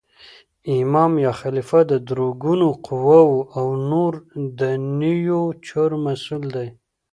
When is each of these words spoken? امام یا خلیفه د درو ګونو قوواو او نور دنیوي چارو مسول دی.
امام 0.77 1.13
یا 1.25 1.31
خلیفه 1.41 1.79
د 1.91 1.93
درو 2.07 2.29
ګونو 2.43 2.67
قوواو 2.85 3.37
او 3.57 3.67
نور 3.89 4.11
دنیوي 4.59 5.41
چارو 5.67 5.97
مسول 6.07 6.43
دی. 6.55 6.67